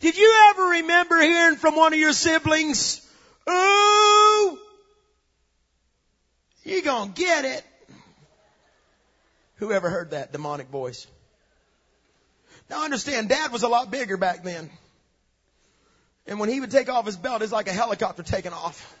[0.00, 3.00] Did you ever remember hearing from one of your siblings,
[3.48, 4.58] ooh,
[6.64, 7.64] you gonna get it?
[9.56, 11.06] Who ever heard that demonic voice?
[12.68, 14.70] Now understand, dad was a lot bigger back then.
[16.26, 18.94] And when he would take off his belt, it's like a helicopter taking off.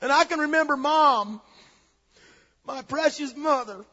[0.00, 1.40] And I can remember mom,
[2.64, 3.84] my precious mother,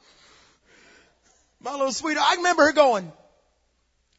[1.59, 2.27] my little sweetheart.
[2.29, 3.11] I remember her going,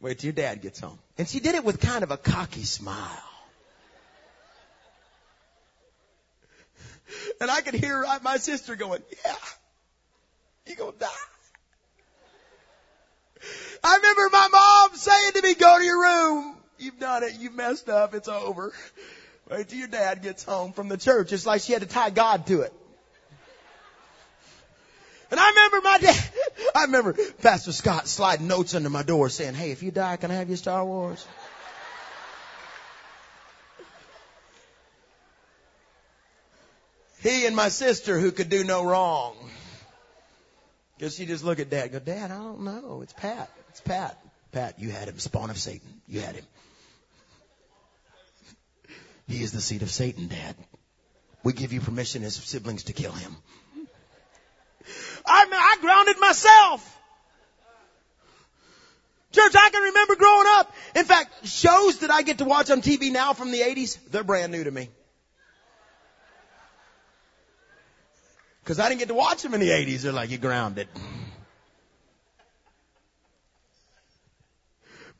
[0.06, 0.98] wait till your dad gets home.
[1.18, 2.96] And she did it with kind of a cocky smile.
[7.40, 9.34] And I could hear my sister going, yeah,
[10.66, 11.06] you gonna die.
[13.82, 16.56] I remember my mom saying to me, go to your room.
[16.78, 17.34] You've done it.
[17.38, 18.14] You've messed up.
[18.14, 18.72] It's over.
[19.50, 21.32] Wait till your dad gets home from the church.
[21.32, 22.72] It's like she had to tie God to it.
[25.30, 26.25] And I remember my dad,
[26.76, 30.30] I remember Pastor Scott sliding notes under my door saying, hey, if you die, can
[30.30, 31.26] I have your Star Wars?
[37.22, 39.36] He and my sister who could do no wrong.
[40.98, 43.00] Because she just look at dad go, Dad, I don't know.
[43.02, 43.50] It's Pat.
[43.70, 44.18] It's Pat.
[44.52, 45.18] Pat, you had him.
[45.18, 46.02] Spawn of Satan.
[46.06, 46.44] You had him.
[49.26, 50.56] He is the seed of Satan, Dad.
[51.42, 53.34] We give you permission as siblings to kill him.
[55.26, 56.92] I, I grounded myself.
[59.32, 60.74] Church, I can remember growing up.
[60.94, 64.24] In fact, shows that I get to watch on TV now from the 80s, they're
[64.24, 64.88] brand new to me.
[68.64, 70.02] Cause I didn't get to watch them in the 80s.
[70.02, 70.88] They're like, you grounded.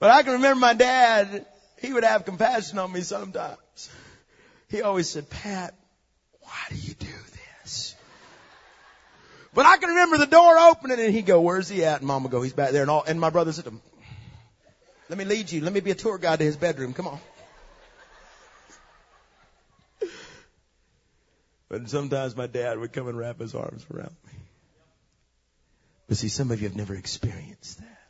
[0.01, 1.47] But I can remember my dad,
[1.81, 3.91] he would have compassion on me sometimes.
[4.69, 5.75] He always said, Pat,
[6.41, 6.96] why do you?
[9.57, 12.01] But I can remember the door opening and he'd go, where's he at?
[12.01, 12.83] And mama go, he's back there.
[12.83, 13.81] And all, and my brother said to him,
[15.09, 15.63] let me lead you.
[15.63, 16.93] Let me be a tour guide to his bedroom.
[16.93, 17.19] Come on.
[21.69, 24.39] But sometimes my dad would come and wrap his arms around me.
[26.07, 28.06] But see, some of you have never experienced that.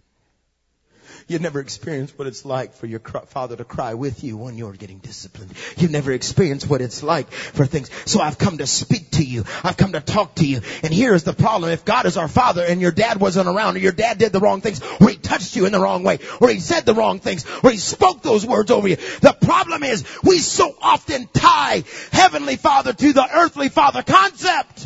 [1.29, 4.73] You've never experienced what it's like for your father to cry with you when you're
[4.73, 5.55] getting disciplined.
[5.77, 7.91] You've never experienced what it's like for things.
[8.05, 9.43] So I've come to speak to you.
[9.65, 10.61] I've come to talk to you.
[10.85, 11.73] And here's the problem.
[11.73, 14.39] If God is our father and your dad wasn't around or your dad did the
[14.39, 17.19] wrong things or he touched you in the wrong way or he said the wrong
[17.19, 21.83] things or he spoke those words over you, the problem is we so often tie
[22.13, 24.86] heavenly father to the earthly father concept.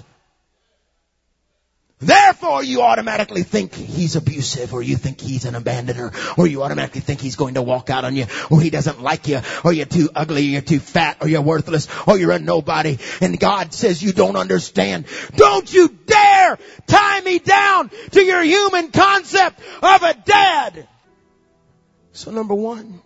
[2.01, 7.03] Therefore you automatically think he's abusive or you think he's an abandoner or you automatically
[7.03, 9.85] think he's going to walk out on you or he doesn't like you or you're
[9.85, 13.75] too ugly or you're too fat or you're worthless or you're a nobody and God
[13.75, 15.05] says you don't understand.
[15.37, 20.89] Don't you dare tie me down to your human concept of a dad.
[22.13, 23.03] So number one,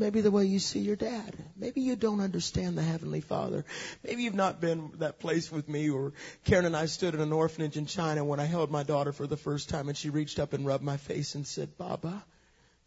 [0.00, 1.36] Maybe the way you see your dad.
[1.58, 3.66] Maybe you don't understand the Heavenly Father.
[4.02, 6.14] Maybe you've not been that place with me or
[6.46, 9.26] Karen and I stood in an orphanage in China when I held my daughter for
[9.26, 12.24] the first time and she reached up and rubbed my face and said, Baba,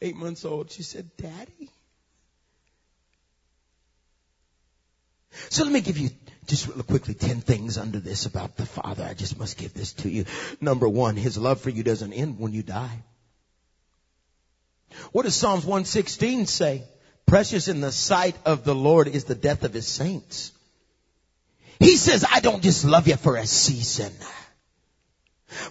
[0.02, 0.72] eight months old.
[0.72, 1.70] She said, Daddy.
[5.50, 6.10] So let me give you
[6.48, 9.04] just real quickly 10 things under this about the Father.
[9.04, 10.26] I just must give this to you.
[10.60, 13.04] Number one, His love for you doesn't end when you die.
[15.12, 16.86] What does Psalms 116 say?
[17.34, 20.52] Precious in the sight of the Lord is the death of his saints.
[21.80, 24.14] He says, I don't just love you for a season.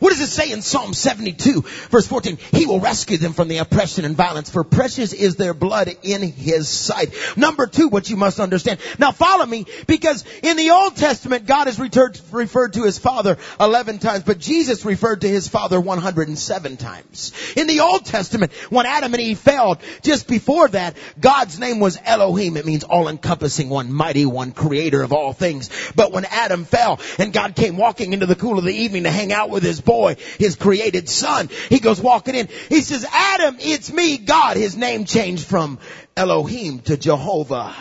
[0.03, 2.39] What does it say in Psalm 72 verse 14?
[2.53, 6.23] He will rescue them from the oppression and violence for precious is their blood in
[6.23, 7.15] his sight.
[7.37, 8.81] Number two, what you must understand.
[8.99, 13.99] Now follow me because in the Old Testament, God is referred, to his father 11
[13.99, 17.33] times, but Jesus referred to his father 107 times.
[17.57, 21.99] In the Old Testament, when Adam and Eve fell, just before that, God's name was
[22.05, 22.57] Elohim.
[22.57, 25.71] It means all encompassing one, mighty one, creator of all things.
[25.95, 29.11] But when Adam fell and God came walking into the cool of the evening to
[29.11, 31.51] hang out with his his boy, his created son.
[31.69, 32.49] He goes walking in.
[32.69, 34.57] He says, Adam, it's me, God.
[34.57, 35.79] His name changed from
[36.17, 37.75] Elohim to Jehovah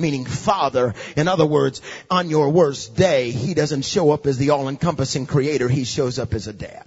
[0.00, 0.94] meaning father.
[1.16, 5.68] In other words, on your worst day, he doesn't show up as the all-encompassing creator.
[5.68, 6.86] He shows up as a dad.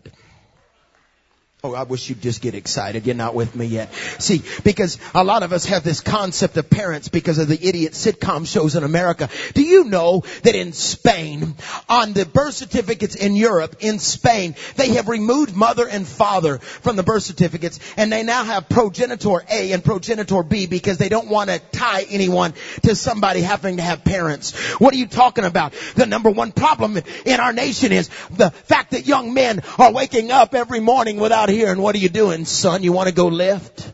[1.64, 3.06] Oh, I wish you'd just get excited.
[3.06, 3.94] You're not with me yet.
[4.18, 7.94] See, because a lot of us have this concept of parents because of the idiot
[7.94, 9.30] sitcom shows in America.
[9.54, 11.54] Do you know that in Spain,
[11.88, 16.96] on the birth certificates in Europe, in Spain, they have removed mother and father from
[16.96, 21.28] the birth certificates and they now have progenitor A and progenitor B because they don't
[21.28, 22.56] want to tie anyone
[22.86, 24.58] to somebody having to have parents.
[24.80, 25.74] What are you talking about?
[25.94, 30.32] The number one problem in our nation is the fact that young men are waking
[30.32, 32.84] up every morning without here and what are you doing, son?
[32.84, 33.92] You want to go lift?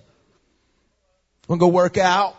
[1.48, 2.36] Want to go work out?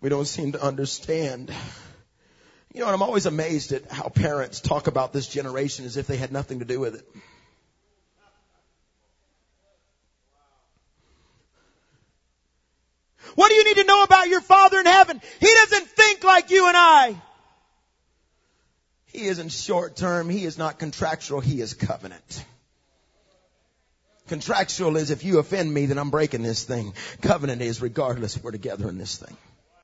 [0.00, 1.52] We don't seem to understand.
[2.72, 6.06] You know, and I'm always amazed at how parents talk about this generation as if
[6.06, 7.08] they had nothing to do with it.
[13.34, 15.20] What do you need to know about your Father in heaven?
[15.40, 17.22] He doesn't think like you and I.
[19.12, 20.28] He isn't short term.
[20.28, 21.40] He is not contractual.
[21.40, 22.44] He is covenant.
[24.28, 26.92] Contractual is if you offend me, then I'm breaking this thing.
[27.22, 29.36] Covenant is regardless, we're together in this thing.